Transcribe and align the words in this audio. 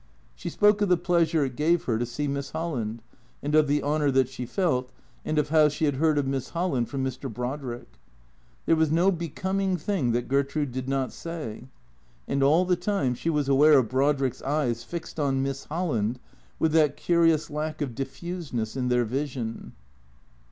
She 0.33 0.49
spoke 0.49 0.81
of 0.81 0.89
the 0.89 0.97
pleasure 0.97 1.45
it 1.45 1.55
gave 1.55 1.83
her 1.83 1.99
to 1.99 2.07
see 2.07 2.27
Miss 2.27 2.49
Holland, 2.53 3.03
and 3.43 3.53
of 3.53 3.67
the 3.67 3.83
honour 3.83 4.09
that 4.09 4.29
she 4.29 4.47
felt, 4.47 4.91
and 5.23 5.37
of 5.37 5.49
how 5.49 5.69
she 5.69 5.85
had 5.85 5.97
heard 5.97 6.17
of 6.17 6.25
Miss 6.25 6.49
Holland 6.49 6.89
from 6.89 7.05
Mr. 7.05 7.31
Brodrick. 7.31 7.99
There 8.65 8.75
was 8.75 8.91
no 8.91 9.11
becoming 9.11 9.77
thing 9.77 10.11
that 10.13 10.27
Ger 10.27 10.41
trude 10.41 10.71
did 10.71 10.89
not 10.89 11.13
say. 11.13 11.65
And 12.27 12.41
all 12.41 12.65
the 12.65 12.75
time 12.75 13.13
she 13.13 13.29
was 13.29 13.47
aware 13.47 13.77
of 13.77 13.89
Brod 13.89 14.19
rick's 14.19 14.41
eyes 14.41 14.83
fixed 14.83 15.19
on 15.19 15.43
Miss 15.43 15.65
Holland 15.65 16.19
with 16.57 16.73
chat 16.73 16.97
curious 16.97 17.51
lack 17.51 17.79
of 17.79 17.93
dif 17.93 18.09
fuseness 18.21 18.75
in 18.75 18.87
their 18.87 19.05
vision. 19.05 19.73